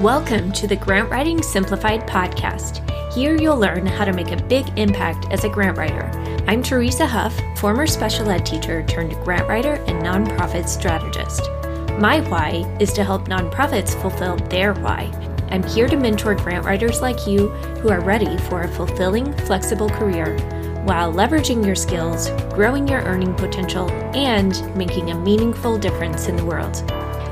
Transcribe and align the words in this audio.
Welcome 0.00 0.52
to 0.52 0.68
the 0.68 0.76
Grant 0.76 1.10
Writing 1.10 1.42
Simplified 1.42 2.06
podcast. 2.06 2.88
Here 3.12 3.34
you'll 3.34 3.58
learn 3.58 3.84
how 3.84 4.04
to 4.04 4.12
make 4.12 4.30
a 4.30 4.40
big 4.44 4.78
impact 4.78 5.26
as 5.32 5.42
a 5.42 5.48
grant 5.48 5.76
writer. 5.76 6.08
I'm 6.46 6.62
Teresa 6.62 7.04
Huff, 7.04 7.36
former 7.56 7.84
special 7.84 8.30
ed 8.30 8.46
teacher 8.46 8.84
turned 8.84 9.14
grant 9.24 9.48
writer 9.48 9.72
and 9.88 10.00
nonprofit 10.00 10.68
strategist. 10.68 11.50
My 11.98 12.20
why 12.28 12.64
is 12.78 12.92
to 12.92 13.02
help 13.02 13.26
nonprofits 13.26 14.00
fulfill 14.00 14.36
their 14.36 14.72
why. 14.74 15.10
I'm 15.50 15.64
here 15.64 15.88
to 15.88 15.96
mentor 15.96 16.36
grant 16.36 16.64
writers 16.64 17.00
like 17.00 17.26
you 17.26 17.48
who 17.80 17.88
are 17.88 18.00
ready 18.00 18.38
for 18.42 18.62
a 18.62 18.68
fulfilling, 18.68 19.32
flexible 19.38 19.88
career 19.88 20.38
while 20.84 21.12
leveraging 21.12 21.66
your 21.66 21.74
skills, 21.74 22.30
growing 22.54 22.86
your 22.86 23.02
earning 23.02 23.34
potential, 23.34 23.90
and 24.14 24.64
making 24.76 25.10
a 25.10 25.18
meaningful 25.18 25.76
difference 25.76 26.28
in 26.28 26.36
the 26.36 26.44
world. 26.44 26.84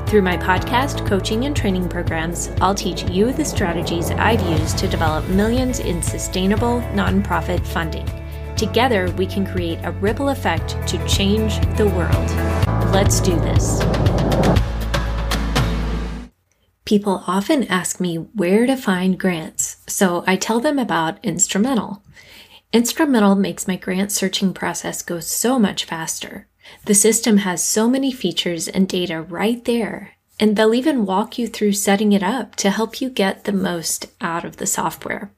Through 0.07 0.21
my 0.21 0.37
podcast, 0.37 1.05
coaching, 1.05 1.43
and 1.43 1.53
training 1.53 1.89
programs, 1.89 2.49
I'll 2.61 2.73
teach 2.73 3.03
you 3.09 3.33
the 3.33 3.43
strategies 3.43 4.09
I've 4.09 4.41
used 4.49 4.77
to 4.77 4.87
develop 4.87 5.27
millions 5.27 5.79
in 5.79 6.01
sustainable 6.01 6.79
nonprofit 6.93 7.67
funding. 7.67 8.09
Together, 8.55 9.11
we 9.17 9.25
can 9.25 9.45
create 9.45 9.79
a 9.83 9.91
ripple 9.91 10.29
effect 10.29 10.77
to 10.87 11.07
change 11.09 11.59
the 11.75 11.89
world. 11.89 12.29
Let's 12.93 13.19
do 13.19 13.35
this. 13.35 13.81
People 16.85 17.21
often 17.27 17.65
ask 17.65 17.99
me 17.99 18.15
where 18.15 18.65
to 18.65 18.77
find 18.77 19.19
grants, 19.19 19.83
so 19.87 20.23
I 20.25 20.37
tell 20.37 20.61
them 20.61 20.79
about 20.79 21.21
Instrumentl. 21.21 22.01
Instrumentl 22.71 23.37
makes 23.37 23.67
my 23.67 23.75
grant 23.75 24.13
searching 24.13 24.53
process 24.53 25.01
go 25.01 25.19
so 25.19 25.59
much 25.59 25.83
faster. 25.83 26.47
The 26.85 26.95
system 26.95 27.37
has 27.37 27.63
so 27.63 27.89
many 27.89 28.11
features 28.11 28.67
and 28.67 28.87
data 28.87 29.21
right 29.21 29.63
there, 29.65 30.13
and 30.39 30.55
they'll 30.55 30.73
even 30.73 31.05
walk 31.05 31.37
you 31.37 31.47
through 31.47 31.73
setting 31.73 32.13
it 32.13 32.23
up 32.23 32.55
to 32.57 32.69
help 32.69 33.01
you 33.01 33.09
get 33.09 33.43
the 33.43 33.51
most 33.51 34.07
out 34.21 34.45
of 34.45 34.57
the 34.57 34.67
software. 34.67 35.31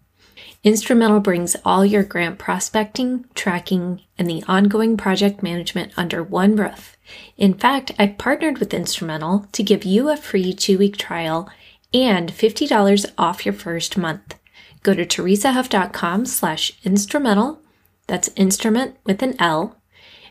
Instrumentl 0.64 1.24
brings 1.24 1.56
all 1.64 1.86
your 1.86 2.04
grant 2.04 2.38
prospecting, 2.38 3.24
tracking, 3.34 4.02
and 4.18 4.30
the 4.30 4.44
ongoing 4.46 4.98
project 4.98 5.42
management 5.42 5.94
under 5.96 6.22
one 6.22 6.58
roof. 6.58 6.98
In 7.38 7.54
fact, 7.54 7.94
I've 7.98 8.18
partnered 8.18 8.58
with 8.58 8.72
Instrumentl 8.72 9.50
to 9.54 9.64
give 9.64 9.86
you 9.86 10.10
a 10.10 10.18
free 10.18 10.54
two 10.54 10.78
week 10.78 10.98
trial 10.98 11.50
and 11.94 12.32
$50 12.32 13.12
off 13.18 13.46
your 13.46 13.54
first 13.54 13.98
month. 13.98 14.36
Go 14.84 14.94
to 14.94 15.06
teresahuff.com 15.06 16.26
slash 16.26 16.78
instrumentl, 16.84 17.60
that's 18.08 18.30
instrument 18.36 18.98
with 19.06 19.24
an 19.24 19.36
L, 19.40 19.79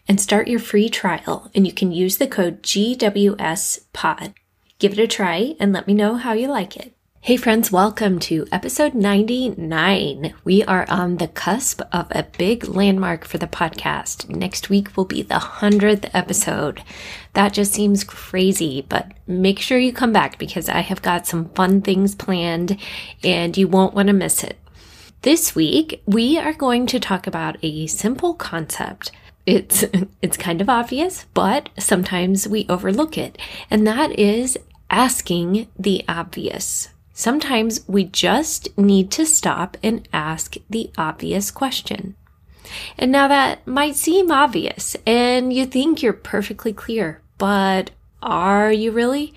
and 0.08 0.20
start 0.20 0.48
your 0.48 0.58
free 0.58 0.88
trial. 0.88 1.50
And 1.54 1.66
you 1.66 1.72
can 1.72 1.92
use 1.92 2.16
the 2.16 2.26
code 2.26 2.62
GWSPOD. 2.62 4.34
Give 4.78 4.92
it 4.92 4.98
a 4.98 5.06
try 5.06 5.54
and 5.60 5.72
let 5.72 5.86
me 5.86 5.94
know 5.94 6.14
how 6.14 6.32
you 6.32 6.48
like 6.48 6.76
it. 6.76 6.94
Hey 7.20 7.36
friends, 7.36 7.70
welcome 7.70 8.20
to 8.20 8.46
episode 8.50 8.94
99. 8.94 10.34
We 10.44 10.62
are 10.64 10.86
on 10.88 11.16
the 11.16 11.28
cusp 11.28 11.82
of 11.92 12.06
a 12.12 12.22
big 12.38 12.68
landmark 12.68 13.24
for 13.26 13.38
the 13.38 13.48
podcast. 13.48 14.30
Next 14.30 14.70
week 14.70 14.96
will 14.96 15.04
be 15.04 15.22
the 15.22 15.34
100th 15.34 16.08
episode. 16.14 16.82
That 17.34 17.52
just 17.52 17.74
seems 17.74 18.04
crazy, 18.04 18.86
but 18.88 19.12
make 19.26 19.58
sure 19.58 19.78
you 19.78 19.92
come 19.92 20.12
back 20.12 20.38
because 20.38 20.68
I 20.68 20.80
have 20.80 21.02
got 21.02 21.26
some 21.26 21.50
fun 21.50 21.82
things 21.82 22.14
planned 22.14 22.78
and 23.22 23.56
you 23.58 23.68
won't 23.68 23.94
want 23.94 24.06
to 24.06 24.14
miss 24.14 24.42
it. 24.42 24.56
This 25.22 25.56
week, 25.56 26.00
we 26.06 26.38
are 26.38 26.52
going 26.52 26.86
to 26.86 27.00
talk 27.00 27.26
about 27.26 27.56
a 27.62 27.88
simple 27.88 28.34
concept 28.34 29.10
it's 29.48 29.84
it's 30.22 30.36
kind 30.36 30.60
of 30.60 30.68
obvious, 30.68 31.24
but 31.34 31.70
sometimes 31.78 32.46
we 32.46 32.66
overlook 32.68 33.16
it. 33.16 33.38
And 33.70 33.86
that 33.86 34.16
is 34.18 34.58
asking 34.90 35.68
the 35.78 36.04
obvious. 36.06 36.90
Sometimes 37.12 37.80
we 37.88 38.04
just 38.04 38.76
need 38.78 39.10
to 39.12 39.26
stop 39.26 39.76
and 39.82 40.06
ask 40.12 40.56
the 40.70 40.90
obvious 40.96 41.50
question. 41.50 42.14
And 42.98 43.10
now 43.10 43.26
that 43.28 43.66
might 43.66 43.96
seem 43.96 44.30
obvious 44.30 44.94
and 45.06 45.52
you 45.52 45.64
think 45.64 46.02
you're 46.02 46.12
perfectly 46.12 46.72
clear, 46.72 47.22
but 47.38 47.90
are 48.22 48.70
you 48.70 48.92
really? 48.92 49.32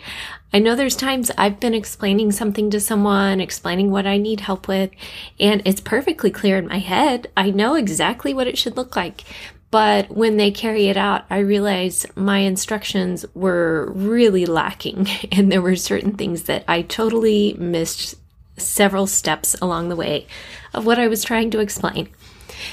I 0.54 0.60
know 0.60 0.76
there's 0.76 0.98
times 0.98 1.32
I've 1.38 1.62
been 1.62 1.74
explaining 1.74 2.34
something 2.34 2.70
to 2.72 2.80
someone, 2.80 3.40
explaining 3.40 3.90
what 3.90 4.06
I 4.06 4.18
need 4.18 4.42
help 4.42 4.68
with, 4.68 4.92
and 5.40 5.62
it's 5.64 5.80
perfectly 5.80 6.30
clear 6.30 6.58
in 6.58 6.68
my 6.68 6.80
head. 6.80 7.32
I 7.38 7.52
know 7.52 7.76
exactly 7.76 8.34
what 8.34 8.48
it 8.48 8.58
should 8.58 8.76
look 8.76 8.96
like. 8.98 9.24
But 9.72 10.12
when 10.12 10.36
they 10.36 10.52
carry 10.52 10.88
it 10.88 10.98
out, 10.98 11.24
I 11.30 11.40
realize 11.40 12.06
my 12.16 12.40
instructions 12.40 13.26
were 13.34 13.92
really 13.96 14.46
lacking. 14.46 15.08
And 15.32 15.50
there 15.52 15.62
were 15.62 15.78
certain 15.78 16.18
things 16.18 16.44
that 16.44 16.66
I 16.68 16.82
totally 16.82 17.54
missed 17.58 18.16
several 18.58 19.08
steps 19.08 19.56
along 19.62 19.88
the 19.88 19.96
way 19.96 20.28
of 20.74 20.86
what 20.86 21.00
I 21.00 21.08
was 21.08 21.24
trying 21.24 21.52
to 21.52 21.60
explain. 21.60 22.10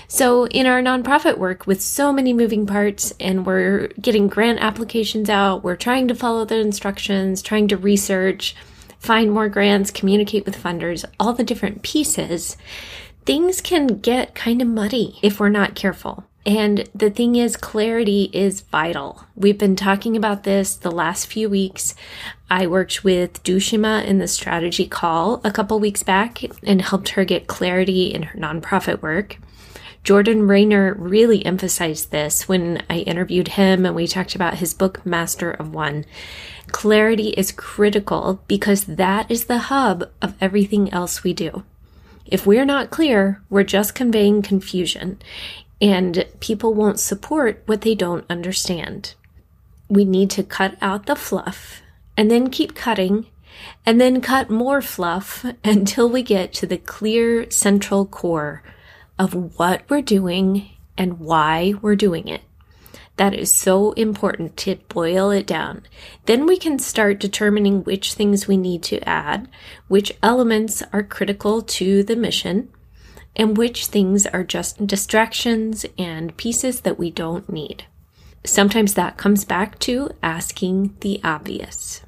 So, 0.08 0.46
in 0.48 0.66
our 0.66 0.82
nonprofit 0.82 1.38
work 1.38 1.66
with 1.66 1.80
so 1.80 2.12
many 2.12 2.32
moving 2.32 2.66
parts, 2.66 3.14
and 3.20 3.46
we're 3.46 3.88
getting 4.00 4.28
grant 4.28 4.58
applications 4.60 5.30
out, 5.30 5.62
we're 5.64 5.76
trying 5.76 6.08
to 6.08 6.14
follow 6.14 6.44
the 6.44 6.58
instructions, 6.58 7.40
trying 7.40 7.68
to 7.68 7.76
research, 7.76 8.54
find 8.98 9.32
more 9.32 9.48
grants, 9.48 9.90
communicate 9.90 10.44
with 10.44 10.62
funders, 10.62 11.04
all 11.18 11.32
the 11.32 11.44
different 11.44 11.82
pieces, 11.82 12.56
things 13.24 13.60
can 13.60 13.86
get 13.86 14.34
kind 14.34 14.60
of 14.60 14.68
muddy 14.68 15.18
if 15.22 15.40
we're 15.40 15.48
not 15.48 15.74
careful. 15.74 16.27
And 16.46 16.88
the 16.94 17.10
thing 17.10 17.36
is, 17.36 17.56
clarity 17.56 18.30
is 18.32 18.62
vital. 18.62 19.24
We've 19.36 19.58
been 19.58 19.76
talking 19.76 20.16
about 20.16 20.44
this 20.44 20.76
the 20.76 20.90
last 20.90 21.26
few 21.26 21.48
weeks. 21.48 21.94
I 22.48 22.66
worked 22.66 23.04
with 23.04 23.42
Dushima 23.42 24.04
in 24.04 24.18
the 24.18 24.28
strategy 24.28 24.86
call 24.86 25.40
a 25.44 25.50
couple 25.50 25.78
weeks 25.78 26.02
back 26.02 26.42
and 26.62 26.80
helped 26.80 27.10
her 27.10 27.24
get 27.24 27.48
clarity 27.48 28.06
in 28.14 28.22
her 28.22 28.38
nonprofit 28.38 29.02
work. 29.02 29.38
Jordan 30.04 30.48
Raynor 30.48 30.94
really 30.94 31.44
emphasized 31.44 32.12
this 32.12 32.48
when 32.48 32.82
I 32.88 33.00
interviewed 33.00 33.48
him 33.48 33.84
and 33.84 33.94
we 33.94 34.06
talked 34.06 34.34
about 34.34 34.54
his 34.54 34.72
book, 34.72 35.04
Master 35.04 35.50
of 35.50 35.74
One. 35.74 36.06
Clarity 36.68 37.30
is 37.30 37.52
critical 37.52 38.40
because 38.48 38.84
that 38.84 39.30
is 39.30 39.46
the 39.46 39.58
hub 39.58 40.08
of 40.22 40.34
everything 40.40 40.90
else 40.92 41.22
we 41.22 41.34
do. 41.34 41.64
If 42.24 42.46
we're 42.46 42.64
not 42.64 42.90
clear, 42.90 43.42
we're 43.50 43.64
just 43.64 43.94
conveying 43.94 44.40
confusion 44.40 45.18
and 45.80 46.26
people 46.40 46.74
won't 46.74 47.00
support 47.00 47.62
what 47.66 47.82
they 47.82 47.94
don't 47.94 48.24
understand. 48.28 49.14
We 49.88 50.04
need 50.04 50.30
to 50.30 50.42
cut 50.42 50.76
out 50.80 51.06
the 51.06 51.16
fluff 51.16 51.82
and 52.16 52.30
then 52.30 52.50
keep 52.50 52.74
cutting 52.74 53.26
and 53.86 54.00
then 54.00 54.20
cut 54.20 54.50
more 54.50 54.82
fluff 54.82 55.44
until 55.64 56.08
we 56.08 56.22
get 56.22 56.52
to 56.54 56.66
the 56.66 56.78
clear 56.78 57.50
central 57.50 58.06
core 58.06 58.62
of 59.18 59.58
what 59.58 59.82
we're 59.88 60.02
doing 60.02 60.70
and 60.96 61.20
why 61.20 61.74
we're 61.80 61.96
doing 61.96 62.28
it. 62.28 62.42
That 63.16 63.34
is 63.34 63.52
so 63.52 63.92
important 63.92 64.56
to 64.58 64.76
boil 64.88 65.30
it 65.32 65.44
down. 65.46 65.82
Then 66.26 66.46
we 66.46 66.56
can 66.56 66.78
start 66.78 67.18
determining 67.18 67.82
which 67.82 68.14
things 68.14 68.46
we 68.46 68.56
need 68.56 68.84
to 68.84 69.00
add, 69.08 69.48
which 69.88 70.12
elements 70.22 70.84
are 70.92 71.02
critical 71.02 71.60
to 71.62 72.04
the 72.04 72.14
mission, 72.14 72.68
and 73.36 73.56
which 73.56 73.86
things 73.86 74.26
are 74.26 74.44
just 74.44 74.86
distractions 74.86 75.86
and 75.96 76.36
pieces 76.36 76.80
that 76.80 76.98
we 76.98 77.10
don't 77.10 77.50
need. 77.50 77.84
Sometimes 78.44 78.94
that 78.94 79.16
comes 79.16 79.44
back 79.44 79.78
to 79.80 80.10
asking 80.22 80.96
the 81.00 81.20
obvious. 81.22 82.02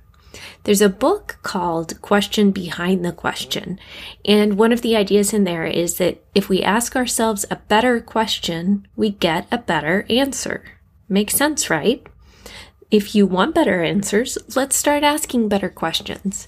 There's 0.65 0.81
a 0.81 0.89
book 0.89 1.39
called 1.43 2.01
Question 2.03 2.51
Behind 2.51 3.05
the 3.05 3.13
Question. 3.13 3.79
And 4.25 4.59
one 4.59 4.73
of 4.73 4.83
the 4.83 4.97
ideas 4.97 5.33
in 5.33 5.45
there 5.45 5.65
is 5.65 5.99
that 5.99 6.23
if 6.35 6.49
we 6.49 6.63
ask 6.63 6.95
ourselves 6.95 7.45
a 7.51 7.57
better 7.57 8.01
question, 8.01 8.87
we 8.97 9.11
get 9.11 9.47
a 9.51 9.59
better 9.59 10.07
answer. 10.09 10.63
Makes 11.09 11.35
sense, 11.35 11.71
right? 11.71 12.07
If 12.91 13.15
you 13.15 13.27
want 13.27 13.55
better 13.55 13.83
answers, 13.83 14.39
let's 14.55 14.77
start 14.77 15.03
asking 15.03 15.49
better 15.49 15.69
questions. 15.69 16.47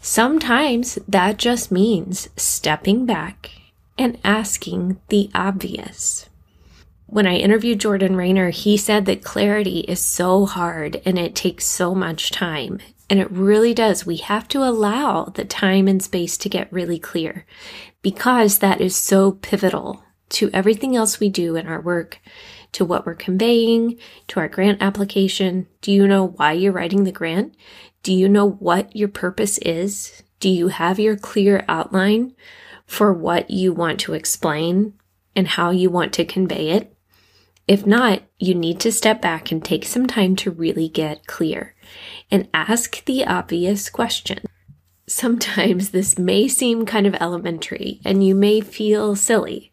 Sometimes 0.00 0.96
that 1.08 1.36
just 1.38 1.72
means 1.72 2.28
stepping 2.36 3.04
back 3.06 3.57
and 3.98 4.18
asking 4.24 5.00
the 5.08 5.30
obvious. 5.34 6.28
When 7.06 7.26
I 7.26 7.36
interviewed 7.36 7.80
Jordan 7.80 8.16
Raynor, 8.16 8.50
he 8.50 8.76
said 8.76 9.06
that 9.06 9.24
clarity 9.24 9.80
is 9.80 10.00
so 10.00 10.44
hard 10.44 11.00
and 11.06 11.18
it 11.18 11.34
takes 11.34 11.66
so 11.66 11.94
much 11.94 12.30
time. 12.30 12.80
And 13.10 13.18
it 13.18 13.30
really 13.30 13.72
does. 13.72 14.04
We 14.04 14.18
have 14.18 14.46
to 14.48 14.62
allow 14.62 15.24
the 15.24 15.46
time 15.46 15.88
and 15.88 16.02
space 16.02 16.36
to 16.36 16.50
get 16.50 16.70
really 16.70 16.98
clear 16.98 17.46
because 18.02 18.58
that 18.58 18.82
is 18.82 18.94
so 18.94 19.32
pivotal 19.32 20.04
to 20.30 20.50
everything 20.52 20.94
else 20.94 21.18
we 21.18 21.30
do 21.30 21.56
in 21.56 21.66
our 21.66 21.80
work, 21.80 22.20
to 22.72 22.84
what 22.84 23.06
we're 23.06 23.14
conveying, 23.14 23.98
to 24.28 24.40
our 24.40 24.48
grant 24.48 24.82
application. 24.82 25.66
Do 25.80 25.90
you 25.90 26.06
know 26.06 26.26
why 26.26 26.52
you're 26.52 26.72
writing 26.72 27.04
the 27.04 27.12
grant? 27.12 27.54
Do 28.02 28.12
you 28.12 28.28
know 28.28 28.50
what 28.50 28.94
your 28.94 29.08
purpose 29.08 29.56
is? 29.58 30.22
Do 30.40 30.50
you 30.50 30.68
have 30.68 30.98
your 30.98 31.16
clear 31.16 31.64
outline? 31.66 32.34
For 32.88 33.12
what 33.12 33.50
you 33.50 33.72
want 33.72 34.00
to 34.00 34.14
explain 34.14 34.94
and 35.36 35.46
how 35.46 35.70
you 35.70 35.90
want 35.90 36.12
to 36.14 36.24
convey 36.24 36.70
it. 36.70 36.96
If 37.68 37.86
not, 37.86 38.22
you 38.38 38.54
need 38.54 38.80
to 38.80 38.90
step 38.90 39.20
back 39.20 39.52
and 39.52 39.62
take 39.62 39.84
some 39.84 40.06
time 40.06 40.34
to 40.36 40.50
really 40.50 40.88
get 40.88 41.26
clear 41.26 41.76
and 42.30 42.48
ask 42.54 43.04
the 43.04 43.26
obvious 43.26 43.90
question. 43.90 44.40
Sometimes 45.06 45.90
this 45.90 46.18
may 46.18 46.48
seem 46.48 46.86
kind 46.86 47.06
of 47.06 47.14
elementary 47.16 48.00
and 48.06 48.26
you 48.26 48.34
may 48.34 48.62
feel 48.62 49.14
silly, 49.14 49.70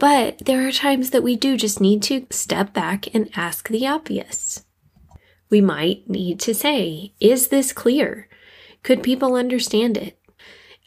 but 0.00 0.44
there 0.44 0.66
are 0.66 0.72
times 0.72 1.10
that 1.10 1.22
we 1.22 1.36
do 1.36 1.56
just 1.56 1.80
need 1.80 2.02
to 2.04 2.26
step 2.30 2.74
back 2.74 3.14
and 3.14 3.30
ask 3.36 3.68
the 3.68 3.86
obvious. 3.86 4.64
We 5.48 5.60
might 5.60 6.10
need 6.10 6.40
to 6.40 6.54
say, 6.54 7.14
Is 7.20 7.48
this 7.48 7.72
clear? 7.72 8.28
Could 8.82 9.02
people 9.02 9.36
understand 9.36 9.96
it? 9.96 10.17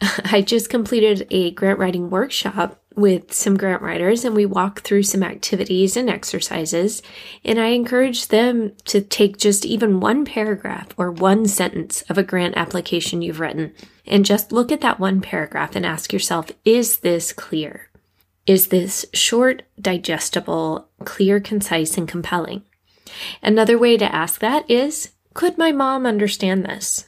I 0.25 0.41
just 0.41 0.69
completed 0.69 1.27
a 1.29 1.51
grant 1.51 1.79
writing 1.79 2.09
workshop 2.09 2.81
with 2.95 3.31
some 3.33 3.55
grant 3.55 3.81
writers 3.81 4.25
and 4.25 4.35
we 4.35 4.45
walked 4.45 4.81
through 4.81 5.03
some 5.03 5.23
activities 5.23 5.95
and 5.95 6.09
exercises. 6.09 7.01
And 7.45 7.59
I 7.59 7.67
encourage 7.67 8.27
them 8.27 8.73
to 8.85 9.01
take 9.01 9.37
just 9.37 9.65
even 9.65 9.99
one 9.99 10.25
paragraph 10.25 10.89
or 10.97 11.11
one 11.11 11.47
sentence 11.47 12.01
of 12.03 12.17
a 12.17 12.23
grant 12.23 12.57
application 12.57 13.21
you've 13.21 13.39
written 13.39 13.73
and 14.05 14.25
just 14.25 14.51
look 14.51 14.71
at 14.71 14.81
that 14.81 14.99
one 14.99 15.21
paragraph 15.21 15.75
and 15.75 15.85
ask 15.85 16.11
yourself, 16.11 16.51
is 16.65 16.97
this 16.97 17.31
clear? 17.31 17.89
Is 18.47 18.67
this 18.67 19.05
short, 19.13 19.63
digestible, 19.79 20.89
clear, 21.05 21.39
concise, 21.39 21.97
and 21.97 22.07
compelling? 22.07 22.63
Another 23.43 23.77
way 23.77 23.97
to 23.97 24.15
ask 24.15 24.41
that 24.41 24.69
is, 24.69 25.11
could 25.33 25.57
my 25.57 25.71
mom 25.71 26.05
understand 26.05 26.65
this? 26.65 27.07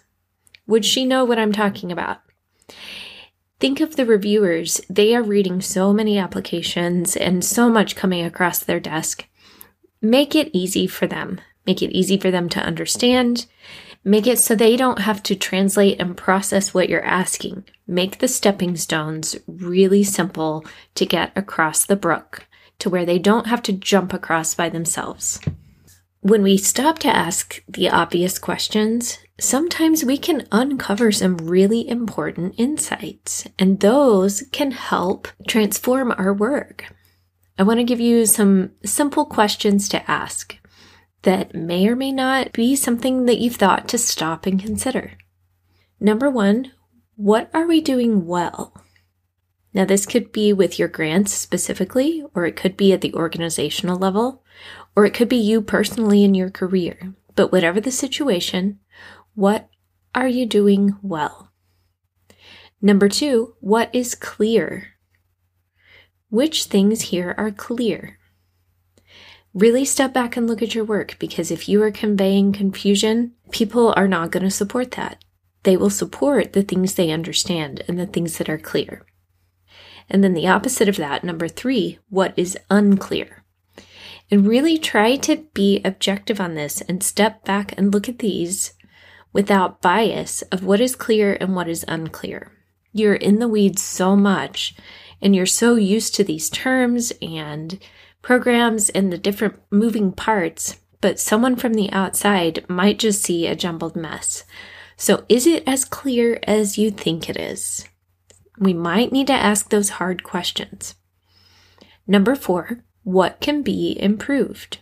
Would 0.68 0.86
she 0.86 1.06
know 1.06 1.26
what 1.26 1.40
I'm 1.40 1.52
talking 1.52 1.92
about? 1.92 2.20
Think 3.64 3.80
of 3.80 3.96
the 3.96 4.06
reviewers. 4.06 4.82
They 4.90 5.16
are 5.16 5.24
reading 5.24 5.62
so 5.62 5.94
many 5.94 6.20
applications 6.20 7.16
and 7.16 7.46
so 7.46 7.70
much 7.70 7.96
coming 7.96 8.26
across 8.26 8.60
their 8.60 8.82
desk. 8.82 9.26
Make 10.02 10.36
it 10.36 10.50
easy 10.52 10.86
for 10.86 11.08
them. 11.08 11.40
Make 11.66 11.82
it 11.82 11.96
easy 11.96 12.18
for 12.18 12.30
them 12.30 12.50
to 12.50 12.60
understand. 12.60 13.46
Make 14.04 14.28
it 14.28 14.40
so 14.40 14.54
they 14.54 14.76
don't 14.76 15.00
have 15.00 15.24
to 15.24 15.36
translate 15.38 16.02
and 16.02 16.18
process 16.18 16.74
what 16.74 16.90
you're 16.90 17.06
asking. 17.06 17.64
Make 17.88 18.20
the 18.20 18.28
stepping 18.28 18.76
stones 18.76 19.38
really 19.48 20.04
simple 20.04 20.66
to 20.96 21.06
get 21.06 21.32
across 21.34 21.86
the 21.86 21.96
brook 21.96 22.46
to 22.80 22.90
where 22.90 23.06
they 23.06 23.18
don't 23.18 23.48
have 23.48 23.62
to 23.62 23.72
jump 23.72 24.12
across 24.12 24.54
by 24.54 24.68
themselves. 24.68 25.40
When 26.20 26.44
we 26.44 26.58
stop 26.58 27.00
to 27.00 27.16
ask 27.16 27.64
the 27.70 27.90
obvious 27.90 28.40
questions, 28.40 29.20
sometimes 29.40 30.04
we 30.04 30.18
can 30.18 30.48
uncover 30.52 31.12
some 31.12 31.38
really 31.38 31.88
important 31.88 32.56
insights, 32.58 33.48
and 33.58 33.80
those 33.80 34.44
can 34.52 34.72
help 34.72 35.28
transform 35.48 36.12
our 36.12 36.34
work. 36.34 36.94
I 37.58 37.64
want 37.64 37.80
to 37.80 37.84
give 37.84 38.00
you 38.00 38.26
some 38.26 38.72
simple 38.84 39.26
questions 39.26 39.88
to 39.90 40.10
ask 40.10 40.58
that 41.22 41.56
may 41.56 41.88
or 41.88 41.96
may 41.96 42.12
not 42.12 42.52
be 42.52 42.76
something 42.76 43.26
that 43.26 43.40
you've 43.40 43.56
thought 43.56 43.88
to 43.90 43.98
stop 43.98 44.46
and 44.46 44.62
consider. 44.62 45.14
Number 46.00 46.30
one, 46.30 46.72
what 47.16 47.50
are 47.54 47.68
we 47.68 47.80
doing 47.80 48.26
well? 48.26 48.74
Now, 49.74 49.86
this 49.86 50.06
could 50.06 50.32
be 50.32 50.54
with 50.54 50.78
your 50.78 50.88
grants 50.88 51.34
specifically, 51.34 52.24
or 52.36 52.46
it 52.46 52.56
could 52.56 52.78
be 52.78 52.94
at 52.94 53.02
the 53.02 53.14
organizational 53.14 53.98
level, 53.98 54.44
or 54.96 55.06
it 55.06 55.14
could 55.14 55.30
be 55.30 55.38
you 55.38 55.62
personally 55.62 56.24
in 56.24 56.36
your 56.36 56.52
career. 56.52 57.14
But 57.36 57.52
whatever 57.52 57.82
the 57.82 57.92
situation, 57.92 58.80
what 59.36 59.70
are 60.14 60.28
you 60.28 60.46
doing 60.46 60.98
well? 61.02 61.52
Number 62.82 63.10
two, 63.10 63.56
what 63.60 63.90
is 63.94 64.14
clear? 64.14 64.90
Which 66.30 66.66
things 66.66 67.02
here 67.02 67.34
are 67.38 67.52
clear? 67.52 68.20
Really 69.54 69.86
step 69.86 70.14
back 70.14 70.36
and 70.36 70.48
look 70.48 70.62
at 70.62 70.76
your 70.76 70.84
work 70.84 71.18
because 71.20 71.52
if 71.52 71.70
you 71.70 71.82
are 71.84 71.92
conveying 71.92 72.54
confusion, 72.54 73.34
people 73.52 73.94
are 73.96 74.08
not 74.08 74.32
going 74.32 74.44
to 74.44 74.52
support 74.52 74.92
that. 74.92 75.24
They 75.64 75.78
will 75.78 75.90
support 75.90 76.54
the 76.54 76.64
things 76.64 76.96
they 76.96 77.12
understand 77.12 77.84
and 77.88 78.00
the 78.00 78.08
things 78.08 78.38
that 78.38 78.50
are 78.50 78.58
clear. 78.58 79.06
And 80.10 80.24
then 80.24 80.34
the 80.34 80.48
opposite 80.48 80.90
of 80.90 80.98
that, 80.98 81.24
number 81.24 81.48
three, 81.48 82.00
what 82.10 82.34
is 82.36 82.58
unclear? 82.70 83.44
And 84.30 84.48
really 84.48 84.78
try 84.78 85.16
to 85.18 85.38
be 85.54 85.82
objective 85.86 86.42
on 86.42 86.56
this 86.56 86.82
and 86.82 87.04
step 87.04 87.46
back 87.46 87.78
and 87.78 87.94
look 87.94 88.10
at 88.10 88.20
these 88.20 88.74
without 89.34 89.82
bias 89.82 90.42
of 90.44 90.64
what 90.64 90.80
is 90.80 90.96
clear 90.96 91.38
and 91.42 91.56
what 91.56 91.68
is 91.68 91.84
unclear. 91.88 92.52
You're 92.94 93.16
in 93.16 93.40
the 93.40 93.48
weeds 93.48 93.82
so 93.82 94.16
much 94.16 94.76
and 95.22 95.36
you're 95.36 95.46
so 95.46 95.76
used 95.76 96.16
to 96.16 96.24
these 96.24 96.50
terms 96.50 97.12
and 97.22 97.80
programs 98.22 98.90
and 98.90 99.12
the 99.12 99.18
different 99.18 99.60
moving 99.70 100.12
parts, 100.12 100.80
but 101.02 101.20
someone 101.20 101.56
from 101.56 101.74
the 101.74 101.92
outside 101.92 102.64
might 102.70 103.00
just 103.00 103.24
see 103.24 103.48
a 103.48 103.56
jumbled 103.56 103.96
mess. 103.96 104.46
So, 104.96 105.26
is 105.28 105.48
it 105.48 105.64
as 105.68 105.84
clear 105.84 106.40
as 106.44 106.78
you 106.78 106.92
think 106.92 107.30
it 107.30 107.36
is? 107.36 107.86
we 108.60 108.74
might 108.74 109.12
need 109.12 109.28
to 109.28 109.34
ask 109.34 109.70
those 109.70 109.90
hard 109.90 110.24
questions. 110.24 110.96
Number 112.06 112.36
four, 112.36 112.84
what 113.04 113.40
can 113.40 113.62
be 113.62 113.98
improved? 114.00 114.80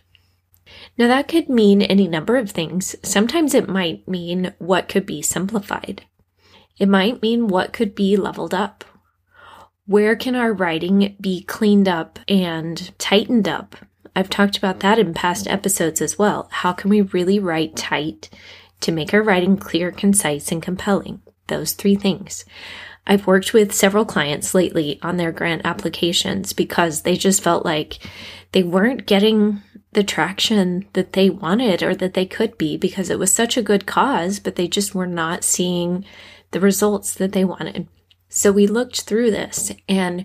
Now, 0.98 1.08
that 1.08 1.28
could 1.28 1.48
mean 1.48 1.82
any 1.82 2.06
number 2.06 2.36
of 2.36 2.50
things. 2.50 2.94
Sometimes 3.02 3.54
it 3.54 3.68
might 3.68 4.06
mean 4.06 4.54
what 4.58 4.88
could 4.88 5.06
be 5.06 5.22
simplified. 5.22 6.04
It 6.78 6.88
might 6.88 7.22
mean 7.22 7.48
what 7.48 7.72
could 7.72 7.94
be 7.94 8.16
leveled 8.16 8.54
up. 8.54 8.84
Where 9.86 10.14
can 10.16 10.34
our 10.34 10.52
writing 10.52 11.16
be 11.20 11.42
cleaned 11.42 11.88
up 11.88 12.18
and 12.28 12.96
tightened 12.98 13.48
up? 13.48 13.76
I've 14.14 14.30
talked 14.30 14.58
about 14.58 14.80
that 14.80 14.98
in 14.98 15.14
past 15.14 15.48
episodes 15.48 16.00
as 16.02 16.18
well. 16.18 16.48
How 16.50 16.72
can 16.72 16.90
we 16.90 17.00
really 17.00 17.38
write 17.38 17.76
tight 17.76 18.28
to 18.80 18.92
make 18.92 19.14
our 19.14 19.22
writing 19.22 19.56
clear, 19.56 19.90
concise, 19.90 20.52
and 20.52 20.62
compelling? 20.62 21.22
Those 21.48 21.72
three 21.72 21.96
things. 21.96 22.44
I've 23.06 23.26
worked 23.26 23.52
with 23.52 23.74
several 23.74 24.04
clients 24.04 24.54
lately 24.54 25.00
on 25.02 25.16
their 25.16 25.32
grant 25.32 25.62
applications 25.64 26.52
because 26.52 27.02
they 27.02 27.16
just 27.16 27.42
felt 27.42 27.64
like 27.64 27.98
they 28.52 28.62
weren't 28.62 29.06
getting 29.06 29.62
the 29.92 30.02
traction 30.02 30.86
that 30.94 31.12
they 31.12 31.28
wanted 31.28 31.82
or 31.82 31.94
that 31.94 32.14
they 32.14 32.26
could 32.26 32.56
be 32.56 32.76
because 32.76 33.10
it 33.10 33.18
was 33.18 33.32
such 33.34 33.56
a 33.56 33.62
good 33.62 33.86
cause, 33.86 34.40
but 34.40 34.56
they 34.56 34.66
just 34.66 34.94
were 34.94 35.06
not 35.06 35.44
seeing 35.44 36.04
the 36.52 36.60
results 36.60 37.14
that 37.14 37.32
they 37.32 37.44
wanted. 37.44 37.86
So 38.28 38.50
we 38.52 38.66
looked 38.66 39.02
through 39.02 39.30
this 39.30 39.72
and 39.88 40.24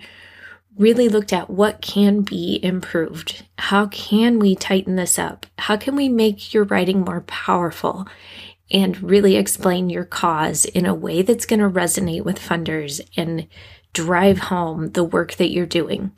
really 0.78 1.10
looked 1.10 1.34
at 1.34 1.50
what 1.50 1.82
can 1.82 2.22
be 2.22 2.60
improved. 2.64 3.46
How 3.58 3.88
can 3.88 4.40
we 4.40 4.56
tighten 4.56 4.96
this 4.96 5.20
up? 5.20 5.46
How 5.58 5.76
can 5.76 5.96
we 5.96 6.08
make 6.08 6.54
your 6.54 6.64
writing 6.64 7.02
more 7.02 7.22
powerful? 7.22 8.08
and 8.70 9.02
really 9.02 9.36
explain 9.36 9.90
your 9.90 10.04
cause 10.04 10.66
in 10.66 10.86
a 10.86 10.94
way 10.94 11.22
that's 11.22 11.46
going 11.46 11.60
to 11.60 11.70
resonate 11.70 12.24
with 12.24 12.40
funders 12.40 13.00
and 13.16 13.48
drive 13.94 14.38
home 14.38 14.92
the 14.92 15.04
work 15.04 15.36
that 15.36 15.52
you're 15.52 15.66
doing. 15.66 16.12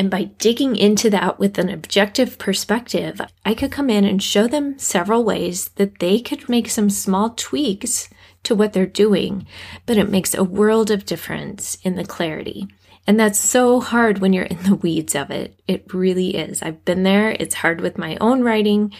And 0.00 0.10
by 0.10 0.30
digging 0.38 0.76
into 0.76 1.10
that 1.10 1.38
with 1.38 1.58
an 1.58 1.68
objective 1.68 2.38
perspective, 2.38 3.20
I 3.44 3.52
could 3.52 3.70
come 3.70 3.90
in 3.90 4.06
and 4.06 4.22
show 4.22 4.46
them 4.46 4.78
several 4.78 5.24
ways 5.24 5.68
that 5.74 5.98
they 5.98 6.20
could 6.20 6.48
make 6.48 6.70
some 6.70 6.88
small 6.88 7.34
tweaks 7.36 8.08
to 8.44 8.54
what 8.54 8.72
they're 8.72 8.86
doing, 8.86 9.46
but 9.84 9.98
it 9.98 10.08
makes 10.08 10.32
a 10.34 10.42
world 10.42 10.90
of 10.90 11.04
difference 11.04 11.76
in 11.82 11.96
the 11.96 12.04
clarity. 12.06 12.66
And 13.06 13.20
that's 13.20 13.38
so 13.38 13.78
hard 13.78 14.20
when 14.20 14.32
you're 14.32 14.44
in 14.44 14.62
the 14.62 14.76
weeds 14.76 15.14
of 15.14 15.30
it. 15.30 15.60
It 15.68 15.92
really 15.92 16.34
is. 16.34 16.62
I've 16.62 16.82
been 16.86 17.02
there. 17.02 17.36
It's 17.38 17.56
hard 17.56 17.82
with 17.82 17.98
my 17.98 18.16
own 18.22 18.42
writing, 18.42 18.94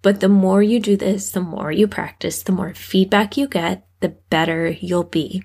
but 0.00 0.20
the 0.20 0.30
more 0.30 0.62
you 0.62 0.80
do 0.80 0.96
this, 0.96 1.30
the 1.30 1.42
more 1.42 1.70
you 1.70 1.86
practice, 1.86 2.42
the 2.42 2.52
more 2.52 2.72
feedback 2.72 3.36
you 3.36 3.48
get, 3.48 3.86
the 4.00 4.16
better 4.30 4.70
you'll 4.70 5.04
be. 5.04 5.42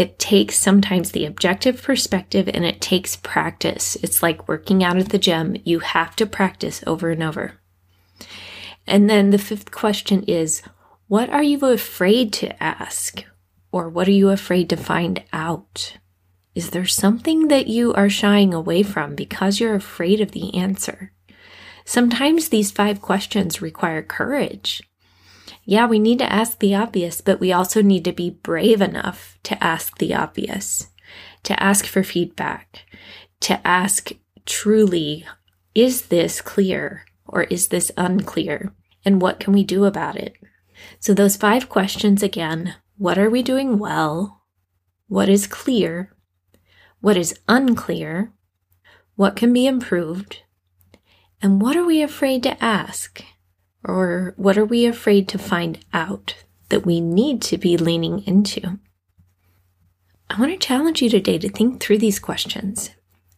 It 0.00 0.18
takes 0.18 0.56
sometimes 0.56 1.10
the 1.10 1.26
objective 1.26 1.82
perspective 1.82 2.48
and 2.48 2.64
it 2.64 2.80
takes 2.80 3.16
practice. 3.16 3.96
It's 3.96 4.22
like 4.22 4.48
working 4.48 4.82
out 4.82 4.96
at 4.96 5.10
the 5.10 5.18
gym. 5.18 5.56
You 5.62 5.80
have 5.80 6.16
to 6.16 6.24
practice 6.24 6.82
over 6.86 7.10
and 7.10 7.22
over. 7.22 7.60
And 8.86 9.10
then 9.10 9.28
the 9.28 9.36
fifth 9.36 9.70
question 9.70 10.22
is 10.22 10.62
what 11.06 11.28
are 11.28 11.42
you 11.42 11.62
afraid 11.66 12.32
to 12.32 12.62
ask? 12.62 13.24
Or 13.72 13.90
what 13.90 14.08
are 14.08 14.12
you 14.12 14.30
afraid 14.30 14.70
to 14.70 14.76
find 14.78 15.22
out? 15.34 15.98
Is 16.54 16.70
there 16.70 16.86
something 16.86 17.48
that 17.48 17.66
you 17.66 17.92
are 17.92 18.08
shying 18.08 18.54
away 18.54 18.82
from 18.82 19.14
because 19.14 19.60
you're 19.60 19.74
afraid 19.74 20.22
of 20.22 20.30
the 20.30 20.54
answer? 20.54 21.12
Sometimes 21.84 22.48
these 22.48 22.70
five 22.70 23.02
questions 23.02 23.60
require 23.60 24.00
courage. 24.00 24.80
Yeah, 25.70 25.86
we 25.86 26.00
need 26.00 26.18
to 26.18 26.32
ask 26.32 26.58
the 26.58 26.74
obvious, 26.74 27.20
but 27.20 27.38
we 27.38 27.52
also 27.52 27.80
need 27.80 28.04
to 28.06 28.12
be 28.12 28.28
brave 28.28 28.80
enough 28.80 29.38
to 29.44 29.62
ask 29.62 29.98
the 29.98 30.12
obvious, 30.12 30.88
to 31.44 31.62
ask 31.62 31.86
for 31.86 32.02
feedback, 32.02 32.80
to 33.42 33.64
ask 33.64 34.10
truly, 34.46 35.28
is 35.72 36.06
this 36.06 36.40
clear 36.40 37.04
or 37.24 37.44
is 37.44 37.68
this 37.68 37.92
unclear? 37.96 38.74
And 39.04 39.22
what 39.22 39.38
can 39.38 39.52
we 39.52 39.62
do 39.62 39.84
about 39.84 40.16
it? 40.16 40.34
So, 40.98 41.14
those 41.14 41.36
five 41.36 41.68
questions 41.68 42.20
again 42.20 42.74
what 42.98 43.16
are 43.16 43.30
we 43.30 43.40
doing 43.40 43.78
well? 43.78 44.42
What 45.06 45.28
is 45.28 45.46
clear? 45.46 46.16
What 47.00 47.16
is 47.16 47.38
unclear? 47.46 48.32
What 49.14 49.36
can 49.36 49.52
be 49.52 49.68
improved? 49.68 50.40
And 51.40 51.62
what 51.62 51.76
are 51.76 51.86
we 51.86 52.02
afraid 52.02 52.42
to 52.42 52.60
ask? 52.60 53.22
Or 53.84 54.34
what 54.36 54.58
are 54.58 54.64
we 54.64 54.86
afraid 54.86 55.28
to 55.28 55.38
find 55.38 55.78
out 55.92 56.34
that 56.68 56.84
we 56.86 57.00
need 57.00 57.42
to 57.42 57.58
be 57.58 57.76
leaning 57.76 58.22
into? 58.26 58.78
I 60.28 60.38
want 60.38 60.52
to 60.52 60.66
challenge 60.66 61.02
you 61.02 61.10
today 61.10 61.38
to 61.38 61.48
think 61.48 61.80
through 61.80 61.98
these 61.98 62.18
questions. 62.18 62.90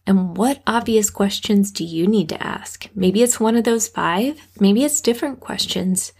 And 0.05 0.35
what 0.37 0.61
obvious 0.67 1.09
questions 1.09 1.71
do 1.71 1.83
you 1.83 2.07
need 2.07 2.29
to 2.29 2.43
ask? 2.45 2.89
Maybe 2.93 3.23
it's 3.23 3.39
one 3.39 3.55
of 3.55 3.63
those 3.63 3.87
five, 3.87 4.39
maybe 4.59 4.83
it's 4.83 4.99
different 4.99 5.39
questions, 5.39 6.11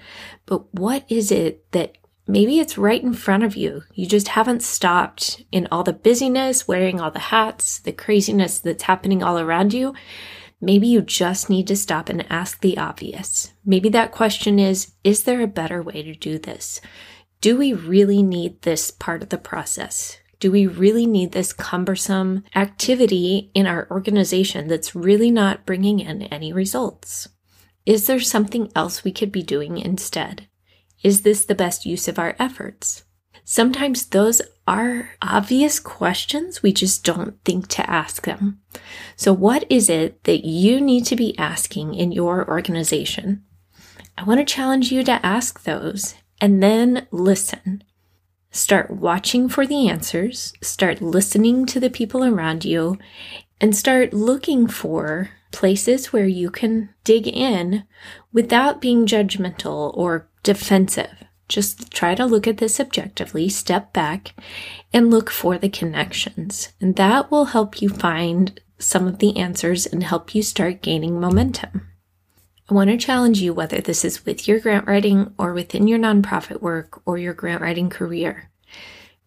but 0.45 0.73
what 0.73 1.03
is 1.09 1.31
it 1.31 1.69
that 1.73 1.97
maybe 2.25 2.59
it's 2.59 2.77
right 2.77 3.03
in 3.03 3.13
front 3.13 3.43
of 3.43 3.57
you? 3.57 3.83
You 3.93 4.07
just 4.07 4.29
haven't 4.29 4.63
stopped 4.63 5.43
in 5.51 5.67
all 5.69 5.83
the 5.83 5.91
busyness, 5.91 6.65
wearing 6.65 7.01
all 7.01 7.11
the 7.11 7.19
hats, 7.19 7.79
the 7.79 7.91
craziness 7.91 8.59
that's 8.59 8.83
happening 8.83 9.21
all 9.21 9.37
around 9.37 9.73
you. 9.73 9.93
Maybe 10.63 10.87
you 10.87 11.01
just 11.01 11.49
need 11.49 11.67
to 11.67 11.75
stop 11.75 12.07
and 12.07 12.25
ask 12.31 12.61
the 12.61 12.77
obvious. 12.77 13.51
Maybe 13.65 13.89
that 13.89 14.13
question 14.13 14.59
is 14.59 14.93
Is 15.03 15.23
there 15.23 15.41
a 15.41 15.47
better 15.47 15.83
way 15.83 16.01
to 16.03 16.15
do 16.15 16.39
this? 16.39 16.79
Do 17.41 17.57
we 17.57 17.73
really 17.73 18.23
need 18.23 18.61
this 18.61 18.89
part 18.89 19.21
of 19.21 19.27
the 19.27 19.37
process? 19.37 20.19
Do 20.39 20.53
we 20.53 20.65
really 20.65 21.05
need 21.05 21.33
this 21.33 21.51
cumbersome 21.51 22.45
activity 22.55 23.51
in 23.53 23.67
our 23.67 23.89
organization 23.91 24.69
that's 24.69 24.95
really 24.95 25.31
not 25.31 25.65
bringing 25.65 25.99
in 25.99 26.23
any 26.23 26.53
results? 26.53 27.27
Is 27.85 28.07
there 28.07 28.21
something 28.21 28.71
else 28.73 29.03
we 29.03 29.11
could 29.11 29.33
be 29.33 29.43
doing 29.43 29.77
instead? 29.77 30.47
Is 31.03 31.23
this 31.23 31.43
the 31.43 31.55
best 31.55 31.85
use 31.85 32.07
of 32.07 32.17
our 32.17 32.37
efforts? 32.39 33.03
Sometimes 33.43 34.05
those 34.05 34.41
are 34.67 35.11
obvious 35.21 35.79
questions. 35.79 36.63
We 36.63 36.71
just 36.71 37.03
don't 37.03 37.43
think 37.43 37.67
to 37.69 37.89
ask 37.89 38.25
them. 38.25 38.61
So 39.15 39.33
what 39.33 39.65
is 39.69 39.89
it 39.89 40.23
that 40.23 40.45
you 40.45 40.79
need 40.79 41.05
to 41.05 41.15
be 41.15 41.37
asking 41.37 41.93
in 41.95 42.11
your 42.11 42.47
organization? 42.47 43.43
I 44.17 44.23
want 44.23 44.39
to 44.39 44.45
challenge 44.45 44.91
you 44.91 45.03
to 45.03 45.25
ask 45.25 45.63
those 45.63 46.15
and 46.39 46.61
then 46.61 47.07
listen. 47.11 47.83
Start 48.51 48.91
watching 48.91 49.49
for 49.49 49.65
the 49.65 49.89
answers, 49.89 50.53
start 50.61 51.01
listening 51.01 51.65
to 51.65 51.79
the 51.79 51.89
people 51.89 52.23
around 52.23 52.63
you, 52.63 52.99
and 53.59 53.75
start 53.75 54.13
looking 54.13 54.67
for 54.67 55.31
places 55.51 56.13
where 56.13 56.27
you 56.27 56.51
can 56.51 56.89
dig 57.03 57.27
in 57.27 57.85
without 58.31 58.79
being 58.79 59.07
judgmental 59.07 59.95
or 59.97 60.29
defensive. 60.43 61.22
Just 61.53 61.91
try 61.91 62.15
to 62.15 62.25
look 62.25 62.47
at 62.47 62.57
this 62.57 62.79
objectively, 62.79 63.47
step 63.47 63.93
back, 63.93 64.33
and 64.91 65.11
look 65.11 65.29
for 65.29 65.59
the 65.59 65.69
connections. 65.69 66.73
And 66.81 66.95
that 66.95 67.29
will 67.29 67.45
help 67.45 67.79
you 67.79 67.89
find 67.89 68.59
some 68.79 69.05
of 69.07 69.19
the 69.19 69.37
answers 69.37 69.85
and 69.85 70.01
help 70.01 70.33
you 70.33 70.41
start 70.41 70.81
gaining 70.81 71.19
momentum. 71.19 71.89
I 72.67 72.73
want 72.73 72.89
to 72.89 72.97
challenge 72.97 73.39
you 73.39 73.53
whether 73.53 73.81
this 73.81 74.03
is 74.03 74.25
with 74.25 74.47
your 74.47 74.59
grant 74.59 74.87
writing 74.87 75.35
or 75.37 75.53
within 75.53 75.87
your 75.87 75.99
nonprofit 75.99 76.59
work 76.59 77.03
or 77.05 77.19
your 77.19 77.35
grant 77.35 77.61
writing 77.61 77.91
career. 77.91 78.49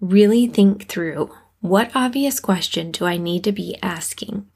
Really 0.00 0.48
think 0.48 0.88
through 0.88 1.32
what 1.60 1.92
obvious 1.94 2.40
question 2.40 2.90
do 2.90 3.06
I 3.06 3.18
need 3.18 3.44
to 3.44 3.52
be 3.52 3.78
asking? 3.84 4.48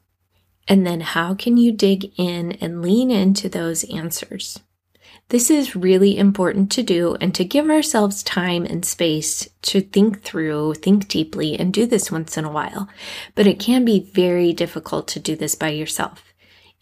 And 0.66 0.84
then 0.84 1.02
how 1.02 1.34
can 1.34 1.56
you 1.56 1.70
dig 1.70 2.18
in 2.18 2.50
and 2.60 2.82
lean 2.82 3.12
into 3.12 3.48
those 3.48 3.84
answers? 3.84 4.58
This 5.30 5.48
is 5.48 5.76
really 5.76 6.18
important 6.18 6.72
to 6.72 6.82
do 6.82 7.16
and 7.20 7.32
to 7.36 7.44
give 7.44 7.70
ourselves 7.70 8.24
time 8.24 8.64
and 8.64 8.84
space 8.84 9.48
to 9.62 9.80
think 9.80 10.22
through, 10.22 10.74
think 10.74 11.06
deeply, 11.06 11.56
and 11.56 11.72
do 11.72 11.86
this 11.86 12.10
once 12.10 12.36
in 12.36 12.44
a 12.44 12.50
while. 12.50 12.88
But 13.36 13.46
it 13.46 13.60
can 13.60 13.84
be 13.84 14.10
very 14.12 14.52
difficult 14.52 15.06
to 15.06 15.20
do 15.20 15.36
this 15.36 15.54
by 15.54 15.68
yourself. 15.68 16.24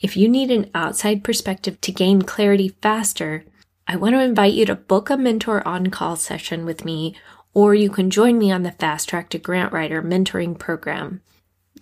If 0.01 0.17
you 0.17 0.31
need 0.31 0.51
an 0.51 0.71
outside 0.75 1.25
perspective 1.25 1.79
to 1.83 1.93
gain 1.93 2.23
clarity 2.23 2.71
faster, 2.81 3.45
I 3.87 3.97
want 3.97 4.15
to 4.15 4.23
invite 4.23 4.55
you 4.55 4.65
to 4.65 4.77
book 4.77 5.11
a 5.11 5.19
mentor 5.19 5.67
on 5.69 5.89
call 5.89 6.17
session 6.17 6.65
with 6.65 6.87
me, 6.87 7.15
or 7.53 7.75
you 7.75 7.91
can 7.91 8.09
join 8.09 8.39
me 8.39 8.51
on 8.51 8.63
the 8.63 8.73
Fast 8.73 9.11
Track 9.11 9.29
to 9.31 9.39
Grant 9.39 9.75
Writer 9.75 10.03
mentoring 10.03 10.59
program. 10.59 11.21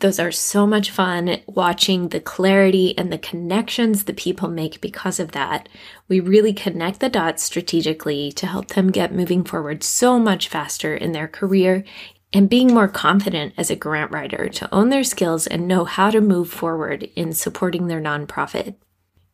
Those 0.01 0.19
are 0.19 0.33
so 0.33 0.67
much 0.67 0.91
fun 0.91 1.41
watching 1.47 2.09
the 2.09 2.21
clarity 2.21 2.97
and 2.99 3.13
the 3.13 3.19
connections 3.19 4.05
the 4.05 4.13
people 4.13 4.49
make 4.49 4.81
because 4.81 5.19
of 5.19 5.33
that. 5.33 5.69
We 6.09 6.21
really 6.21 6.53
connect 6.53 7.01
the 7.01 7.09
dots 7.09 7.43
strategically 7.43 8.31
to 8.33 8.47
help 8.47 8.69
them 8.69 8.91
get 8.91 9.15
moving 9.15 9.45
forward 9.45 9.83
so 9.83 10.19
much 10.19 10.49
faster 10.49 10.95
in 10.95 11.13
their 11.13 11.29
career 11.29 11.85
and 12.33 12.51
being 12.51 12.75
more 12.75 12.89
confident 12.89 13.55
as 13.57 13.71
a 13.71 13.77
grant 13.77 14.11
writer 14.11 14.49
to 14.49 14.75
own 14.75 14.91
their 14.91 15.05
skills 15.05 15.47
and 15.47 15.67
know 15.67 15.85
how 15.85 16.11
to 16.11 16.21
move 16.21 16.51
forward 16.51 17.05
in 17.17 17.33
supporting 17.33 17.87
their 17.87 18.01
nonprofit. 18.01 18.75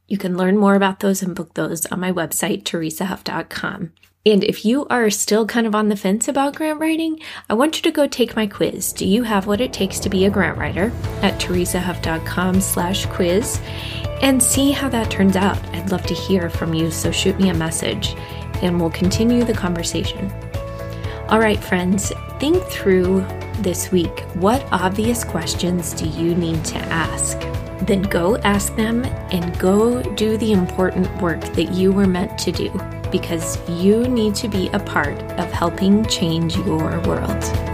You 0.06 0.18
can 0.18 0.36
learn 0.36 0.58
more 0.58 0.74
about 0.74 1.00
those 1.00 1.22
and 1.22 1.34
book 1.34 1.54
those 1.54 1.86
on 1.86 1.98
my 1.98 2.12
website, 2.12 2.64
teresahuff.com. 2.64 3.92
And 4.24 4.44
if 4.44 4.64
you 4.64 4.86
are 4.86 5.10
still 5.10 5.46
kind 5.46 5.66
of 5.66 5.74
on 5.74 5.88
the 5.88 5.96
fence 5.96 6.28
about 6.28 6.54
grant 6.54 6.78
writing, 6.78 7.18
I 7.50 7.54
want 7.54 7.76
you 7.76 7.82
to 7.82 7.90
go 7.90 8.06
take 8.06 8.36
my 8.36 8.46
quiz. 8.46 8.92
Do 8.92 9.04
you 9.04 9.24
have 9.24 9.48
what 9.48 9.60
it 9.60 9.72
takes 9.72 9.98
to 9.98 10.08
be 10.08 10.24
a 10.26 10.30
grant 10.30 10.58
writer 10.58 10.92
at 11.22 11.40
teresahuff.com 11.40 12.60
slash 12.60 13.06
quiz 13.06 13.60
and 14.22 14.40
see 14.40 14.70
how 14.70 14.88
that 14.90 15.10
turns 15.10 15.34
out. 15.34 15.58
I'd 15.74 15.90
love 15.90 16.06
to 16.06 16.14
hear 16.14 16.48
from 16.48 16.72
you, 16.72 16.92
so 16.92 17.10
shoot 17.10 17.36
me 17.40 17.48
a 17.48 17.54
message 17.54 18.14
and 18.62 18.80
we'll 18.80 18.90
continue 18.90 19.42
the 19.42 19.54
conversation. 19.54 20.32
All 21.28 21.40
right, 21.40 21.58
friends, 21.58 22.12
think 22.38 22.62
through 22.66 23.26
this 23.58 23.90
week 23.90 24.20
what 24.34 24.64
obvious 24.70 25.24
questions 25.24 25.94
do 25.94 26.08
you 26.08 26.36
need 26.36 26.64
to 26.66 26.78
ask? 26.78 27.40
Then 27.88 28.02
go 28.02 28.36
ask 28.38 28.76
them 28.76 29.04
and 29.04 29.58
go 29.58 30.00
do 30.14 30.36
the 30.36 30.52
important 30.52 31.10
work 31.20 31.40
that 31.40 31.72
you 31.72 31.90
were 31.90 32.06
meant 32.06 32.38
to 32.38 32.52
do 32.52 32.70
because 33.12 33.58
you 33.68 34.08
need 34.08 34.34
to 34.36 34.48
be 34.48 34.68
a 34.70 34.80
part 34.80 35.20
of 35.38 35.52
helping 35.52 36.04
change 36.06 36.56
your 36.56 36.98
world. 37.00 37.71